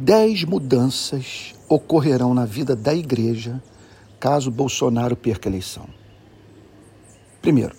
Dez 0.00 0.44
mudanças 0.44 1.56
ocorrerão 1.68 2.32
na 2.32 2.44
vida 2.44 2.76
da 2.76 2.94
igreja 2.94 3.60
caso 4.20 4.48
Bolsonaro 4.48 5.16
perca 5.16 5.48
a 5.48 5.50
eleição. 5.50 5.88
Primeiro, 7.42 7.74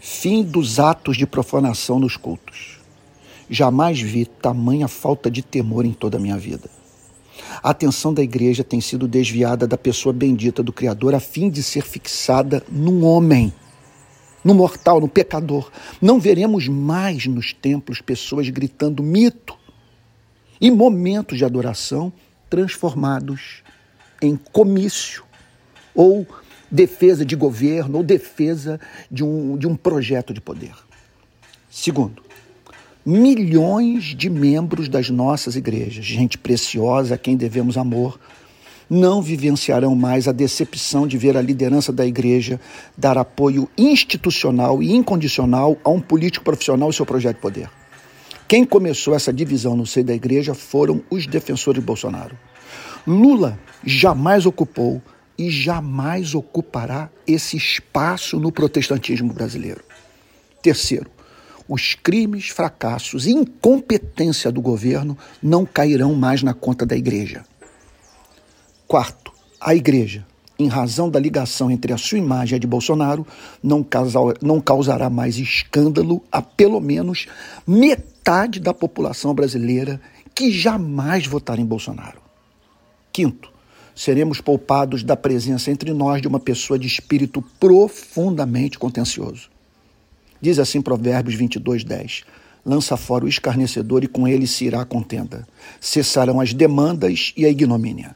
fim 0.00 0.42
dos 0.42 0.80
atos 0.80 1.16
de 1.16 1.28
profanação 1.28 2.00
nos 2.00 2.16
cultos. 2.16 2.80
Jamais 3.48 4.00
vi 4.00 4.26
tamanha 4.26 4.88
falta 4.88 5.30
de 5.30 5.40
temor 5.40 5.86
em 5.86 5.92
toda 5.92 6.16
a 6.16 6.20
minha 6.20 6.36
vida. 6.36 6.68
A 7.62 7.70
atenção 7.70 8.12
da 8.12 8.20
igreja 8.20 8.64
tem 8.64 8.80
sido 8.80 9.06
desviada 9.06 9.64
da 9.64 9.78
pessoa 9.78 10.12
bendita 10.12 10.60
do 10.60 10.72
Criador 10.72 11.14
a 11.14 11.20
fim 11.20 11.48
de 11.48 11.62
ser 11.62 11.84
fixada 11.84 12.64
num 12.68 13.04
homem, 13.04 13.52
no 14.42 14.54
mortal, 14.54 15.00
no 15.00 15.08
pecador. 15.08 15.70
Não 16.02 16.18
veremos 16.18 16.66
mais 16.66 17.26
nos 17.26 17.52
templos 17.52 18.00
pessoas 18.00 18.48
gritando 18.48 19.04
mito 19.04 19.56
e 20.60 20.70
momentos 20.70 21.38
de 21.38 21.44
adoração 21.44 22.12
transformados 22.48 23.62
em 24.20 24.36
comício 24.36 25.24
ou 25.94 26.26
defesa 26.70 27.24
de 27.24 27.36
governo 27.36 27.98
ou 27.98 28.04
defesa 28.04 28.80
de 29.10 29.24
um, 29.24 29.56
de 29.56 29.66
um 29.66 29.76
projeto 29.76 30.34
de 30.34 30.40
poder. 30.40 30.74
Segundo, 31.70 32.22
milhões 33.04 34.04
de 34.16 34.28
membros 34.28 34.88
das 34.88 35.10
nossas 35.10 35.56
igrejas, 35.56 36.04
gente 36.04 36.36
preciosa 36.36 37.14
a 37.14 37.18
quem 37.18 37.36
devemos 37.36 37.76
amor, 37.76 38.18
não 38.88 39.20
vivenciarão 39.20 39.94
mais 39.94 40.26
a 40.26 40.32
decepção 40.32 41.06
de 41.06 41.18
ver 41.18 41.36
a 41.36 41.42
liderança 41.42 41.92
da 41.92 42.06
igreja 42.06 42.58
dar 42.96 43.18
apoio 43.18 43.68
institucional 43.76 44.82
e 44.82 44.94
incondicional 44.94 45.76
a 45.84 45.90
um 45.90 46.00
político 46.00 46.44
profissional 46.44 46.88
e 46.88 46.94
seu 46.94 47.04
projeto 47.04 47.36
de 47.36 47.42
poder. 47.42 47.77
Quem 48.48 48.64
começou 48.64 49.14
essa 49.14 49.30
divisão 49.30 49.76
no 49.76 49.86
seio 49.86 50.06
da 50.06 50.14
igreja 50.14 50.54
foram 50.54 51.04
os 51.10 51.26
defensores 51.26 51.82
de 51.82 51.86
Bolsonaro. 51.86 52.34
Lula 53.06 53.60
jamais 53.84 54.46
ocupou 54.46 55.02
e 55.36 55.50
jamais 55.50 56.34
ocupará 56.34 57.10
esse 57.26 57.58
espaço 57.58 58.40
no 58.40 58.50
protestantismo 58.50 59.34
brasileiro. 59.34 59.84
Terceiro, 60.62 61.10
os 61.68 61.94
crimes, 61.94 62.48
fracassos 62.48 63.26
e 63.26 63.32
incompetência 63.32 64.50
do 64.50 64.62
governo 64.62 65.16
não 65.42 65.66
cairão 65.66 66.14
mais 66.14 66.42
na 66.42 66.54
conta 66.54 66.86
da 66.86 66.96
igreja. 66.96 67.44
Quarto, 68.86 69.30
a 69.60 69.74
igreja, 69.74 70.26
em 70.58 70.66
razão 70.66 71.08
da 71.08 71.20
ligação 71.20 71.70
entre 71.70 71.92
a 71.92 71.96
sua 71.96 72.18
imagem 72.18 72.54
e 72.54 72.56
a 72.56 72.58
de 72.58 72.66
Bolsonaro, 72.66 73.26
não, 73.62 73.86
não 74.42 74.60
causará 74.60 75.08
mais 75.08 75.38
escândalo 75.38 76.22
a 76.32 76.42
pelo 76.42 76.80
menos 76.80 77.26
metade 77.66 78.58
da 78.58 78.74
população 78.74 79.32
brasileira 79.32 80.00
que 80.34 80.50
jamais 80.50 81.26
votará 81.26 81.60
em 81.60 81.66
Bolsonaro. 81.66 82.20
Quinto, 83.12 83.52
seremos 83.94 84.40
poupados 84.40 85.02
da 85.02 85.16
presença 85.16 85.70
entre 85.70 85.92
nós 85.92 86.20
de 86.20 86.28
uma 86.28 86.40
pessoa 86.40 86.78
de 86.78 86.86
espírito 86.86 87.42
profundamente 87.58 88.78
contencioso. 88.78 89.48
Diz 90.40 90.58
assim 90.58 90.80
Provérbios 90.80 91.34
22, 91.36 91.84
10. 91.84 92.22
Lança 92.64 92.96
fora 92.96 93.24
o 93.24 93.28
escarnecedor 93.28 94.04
e 94.04 94.08
com 94.08 94.28
ele 94.28 94.46
se 94.46 94.64
irá 94.64 94.82
a 94.82 94.84
contenda. 94.84 95.46
Cessarão 95.80 96.40
as 96.40 96.52
demandas 96.52 97.32
e 97.36 97.44
a 97.44 97.48
ignomínia. 97.48 98.14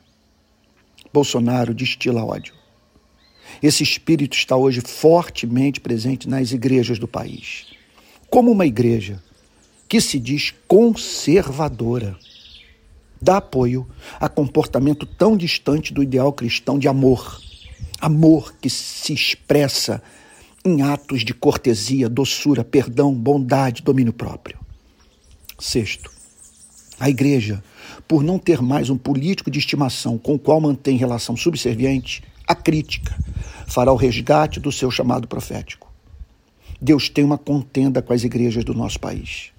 Bolsonaro 1.12 1.74
destila 1.74 2.24
ódio. 2.24 2.54
Esse 3.62 3.82
espírito 3.82 4.36
está 4.36 4.56
hoje 4.56 4.80
fortemente 4.80 5.80
presente 5.80 6.28
nas 6.28 6.52
igrejas 6.52 6.98
do 6.98 7.06
país. 7.06 7.66
Como 8.30 8.50
uma 8.50 8.64
igreja 8.64 9.22
que 9.88 10.00
se 10.00 10.18
diz 10.18 10.54
conservadora, 10.66 12.16
dá 13.20 13.36
apoio 13.36 13.86
a 14.18 14.28
comportamento 14.28 15.04
tão 15.04 15.36
distante 15.36 15.92
do 15.92 16.02
ideal 16.02 16.32
cristão 16.32 16.78
de 16.78 16.88
amor. 16.88 17.40
Amor 18.00 18.54
que 18.60 18.70
se 18.70 19.12
expressa 19.12 20.02
em 20.64 20.82
atos 20.82 21.24
de 21.24 21.34
cortesia, 21.34 22.08
doçura, 22.08 22.64
perdão, 22.64 23.12
bondade, 23.12 23.82
domínio 23.82 24.12
próprio. 24.12 24.58
Sexto, 25.58 26.10
a 27.02 27.10
igreja, 27.10 27.60
por 28.06 28.22
não 28.22 28.38
ter 28.38 28.62
mais 28.62 28.88
um 28.88 28.96
político 28.96 29.50
de 29.50 29.58
estimação 29.58 30.16
com 30.16 30.36
o 30.36 30.38
qual 30.38 30.60
mantém 30.60 30.96
relação 30.96 31.36
subserviente, 31.36 32.22
a 32.46 32.54
crítica 32.54 33.18
fará 33.66 33.92
o 33.92 33.96
resgate 33.96 34.60
do 34.60 34.70
seu 34.70 34.88
chamado 34.88 35.26
profético. 35.26 35.92
Deus 36.80 37.08
tem 37.08 37.24
uma 37.24 37.36
contenda 37.36 38.00
com 38.00 38.12
as 38.12 38.22
igrejas 38.22 38.62
do 38.62 38.72
nosso 38.72 39.00
país. 39.00 39.50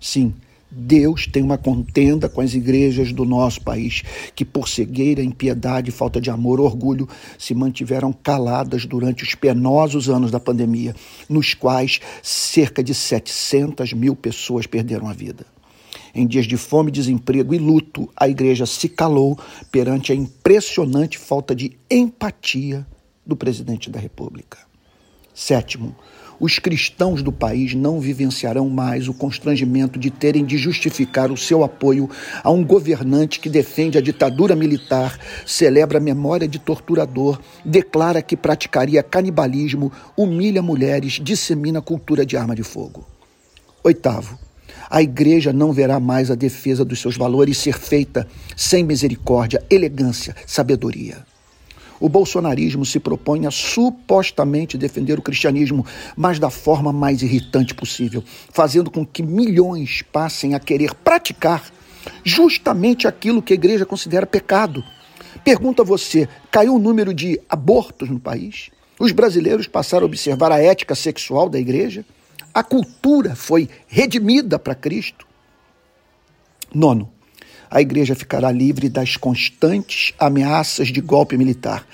Sim, 0.00 0.32
Deus 0.70 1.26
tem 1.26 1.42
uma 1.42 1.58
contenda 1.58 2.26
com 2.26 2.40
as 2.40 2.54
igrejas 2.54 3.12
do 3.12 3.26
nosso 3.26 3.60
país, 3.60 4.02
que 4.34 4.42
por 4.42 4.66
cegueira, 4.66 5.22
impiedade, 5.22 5.90
falta 5.90 6.18
de 6.18 6.30
amor, 6.30 6.58
orgulho, 6.58 7.06
se 7.38 7.54
mantiveram 7.54 8.14
caladas 8.14 8.86
durante 8.86 9.24
os 9.24 9.34
penosos 9.34 10.08
anos 10.08 10.30
da 10.30 10.40
pandemia, 10.40 10.96
nos 11.28 11.52
quais 11.52 12.00
cerca 12.22 12.82
de 12.82 12.94
700 12.94 13.92
mil 13.92 14.16
pessoas 14.16 14.66
perderam 14.66 15.06
a 15.06 15.12
vida. 15.12 15.44
Em 16.14 16.26
dias 16.26 16.46
de 16.46 16.56
fome, 16.56 16.90
desemprego 16.90 17.54
e 17.54 17.58
luto, 17.58 18.08
a 18.16 18.28
igreja 18.28 18.66
se 18.66 18.88
calou 18.88 19.38
perante 19.70 20.12
a 20.12 20.14
impressionante 20.14 21.18
falta 21.18 21.54
de 21.54 21.78
empatia 21.90 22.86
do 23.26 23.36
presidente 23.36 23.90
da 23.90 24.00
República. 24.00 24.58
Sétimo, 25.34 25.94
os 26.40 26.58
cristãos 26.58 27.22
do 27.22 27.32
país 27.32 27.74
não 27.74 28.00
vivenciarão 28.00 28.68
mais 28.68 29.08
o 29.08 29.14
constrangimento 29.14 29.98
de 29.98 30.10
terem 30.10 30.44
de 30.44 30.56
justificar 30.56 31.32
o 31.32 31.36
seu 31.36 31.64
apoio 31.64 32.08
a 32.42 32.50
um 32.50 32.64
governante 32.64 33.40
que 33.40 33.48
defende 33.48 33.98
a 33.98 34.00
ditadura 34.00 34.54
militar, 34.54 35.18
celebra 35.44 35.98
a 35.98 36.00
memória 36.00 36.46
de 36.46 36.58
torturador, 36.58 37.40
declara 37.64 38.22
que 38.22 38.36
praticaria 38.36 39.02
canibalismo, 39.02 39.92
humilha 40.16 40.62
mulheres, 40.62 41.14
dissemina 41.22 41.82
cultura 41.82 42.24
de 42.24 42.36
arma 42.36 42.54
de 42.54 42.62
fogo. 42.62 43.06
Oitavo, 43.82 44.38
a 44.90 45.02
igreja 45.02 45.52
não 45.52 45.72
verá 45.72 46.00
mais 46.00 46.30
a 46.30 46.34
defesa 46.34 46.84
dos 46.84 47.00
seus 47.00 47.16
valores 47.16 47.58
ser 47.58 47.78
feita 47.78 48.26
sem 48.56 48.82
misericórdia, 48.84 49.62
elegância, 49.70 50.34
sabedoria. 50.46 51.26
O 52.00 52.08
bolsonarismo 52.08 52.86
se 52.86 53.00
propõe 53.00 53.46
a 53.46 53.50
supostamente 53.50 54.78
defender 54.78 55.18
o 55.18 55.22
cristianismo, 55.22 55.84
mas 56.16 56.38
da 56.38 56.48
forma 56.48 56.92
mais 56.92 57.22
irritante 57.22 57.74
possível, 57.74 58.22
fazendo 58.52 58.90
com 58.90 59.04
que 59.04 59.22
milhões 59.22 60.02
passem 60.12 60.54
a 60.54 60.60
querer 60.60 60.94
praticar 60.94 61.64
justamente 62.22 63.08
aquilo 63.08 63.42
que 63.42 63.52
a 63.52 63.56
igreja 63.56 63.84
considera 63.84 64.26
pecado. 64.26 64.84
Pergunta 65.42 65.82
você: 65.82 66.28
caiu 66.50 66.76
o 66.76 66.78
número 66.78 67.12
de 67.12 67.40
abortos 67.48 68.08
no 68.08 68.20
país? 68.20 68.70
Os 68.98 69.12
brasileiros 69.12 69.66
passaram 69.66 70.04
a 70.04 70.06
observar 70.06 70.52
a 70.52 70.60
ética 70.60 70.94
sexual 70.94 71.48
da 71.48 71.58
igreja? 71.58 72.04
A 72.58 72.64
cultura 72.64 73.36
foi 73.36 73.68
redimida 73.86 74.58
para 74.58 74.74
Cristo? 74.74 75.24
Nono, 76.74 77.08
a 77.70 77.80
igreja 77.80 78.16
ficará 78.16 78.50
livre 78.50 78.88
das 78.88 79.16
constantes 79.16 80.12
ameaças 80.18 80.88
de 80.88 81.00
golpe 81.00 81.36
militar, 81.36 81.86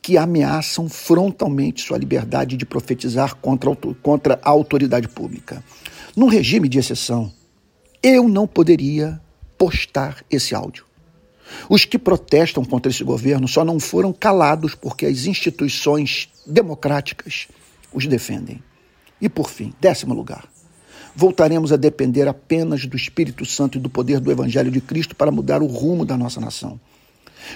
que 0.00 0.16
ameaçam 0.16 0.88
frontalmente 0.88 1.82
sua 1.82 1.98
liberdade 1.98 2.56
de 2.56 2.64
profetizar 2.64 3.34
contra, 3.34 3.74
contra 4.00 4.38
a 4.40 4.50
autoridade 4.50 5.08
pública. 5.08 5.64
Num 6.14 6.28
regime 6.28 6.68
de 6.68 6.78
exceção, 6.78 7.32
eu 8.00 8.28
não 8.28 8.46
poderia 8.46 9.20
postar 9.58 10.24
esse 10.30 10.54
áudio. 10.54 10.86
Os 11.68 11.84
que 11.84 11.98
protestam 11.98 12.64
contra 12.64 12.92
esse 12.92 13.02
governo 13.02 13.48
só 13.48 13.64
não 13.64 13.80
foram 13.80 14.12
calados 14.12 14.76
porque 14.76 15.06
as 15.06 15.26
instituições 15.26 16.28
democráticas 16.46 17.48
os 17.92 18.06
defendem. 18.06 18.62
E 19.20 19.28
por 19.28 19.48
fim, 19.48 19.72
décimo 19.80 20.14
lugar, 20.14 20.46
voltaremos 21.14 21.72
a 21.72 21.76
depender 21.76 22.26
apenas 22.28 22.86
do 22.86 22.96
Espírito 22.96 23.44
Santo 23.46 23.78
e 23.78 23.80
do 23.80 23.88
poder 23.88 24.20
do 24.20 24.30
Evangelho 24.30 24.70
de 24.70 24.80
Cristo 24.80 25.14
para 25.14 25.30
mudar 25.30 25.62
o 25.62 25.66
rumo 25.66 26.04
da 26.04 26.16
nossa 26.16 26.40
nação. 26.40 26.78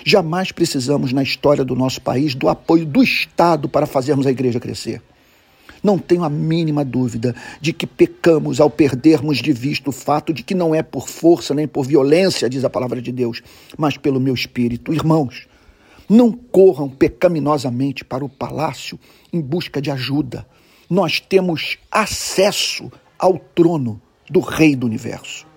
Jamais 0.05 0.53
precisamos, 0.53 1.13
na 1.13 1.23
história 1.23 1.65
do 1.65 1.75
nosso 1.75 2.01
país, 2.01 2.35
do 2.35 2.49
apoio 2.49 2.85
do 2.85 3.03
Estado 3.03 3.69
para 3.69 3.87
fazermos 3.87 4.27
a 4.27 4.31
igreja 4.31 4.61
crescer. 4.61 5.03
Não 5.83 5.99
tenho 5.99 6.25
a 6.25 6.31
mínima 6.31 6.85
dúvida 6.85 7.35
de 7.61 7.73
que 7.73 7.87
pecamos 7.87 8.61
ao 8.61 8.69
perdermos 8.69 9.39
de 9.39 9.53
vista 9.53 9.91
o 9.91 9.93
fato 9.93 10.33
de 10.33 10.43
que 10.43 10.55
não 10.55 10.75
é 10.75 10.83
por 10.83 11.09
força 11.09 11.55
nem 11.55 11.69
por 11.69 11.87
violência, 11.87 12.49
diz 12.49 12.65
a 12.65 12.71
palavra 12.71 13.01
de 13.01 13.13
Deus, 13.13 13.43
mas 13.77 13.97
pelo 13.97 14.21
meu 14.21 14.35
espírito. 14.35 14.93
Irmãos, 14.93 15.47
não 16.09 16.33
corram 16.33 16.89
pecaminosamente 16.89 18.05
para 18.05 18.25
o 18.25 18.29
palácio 18.29 18.99
em 19.33 19.41
busca 19.41 19.81
de 19.81 19.91
ajuda. 19.91 20.47
Nós 20.89 21.21
temos 21.21 21.79
acesso 21.91 22.91
ao 23.19 23.39
trono 23.39 24.01
do 24.31 24.41
Rei 24.41 24.77
do 24.77 24.87
Universo. 24.87 25.48